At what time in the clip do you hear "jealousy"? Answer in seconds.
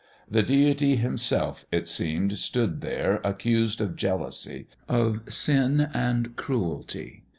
3.95-4.65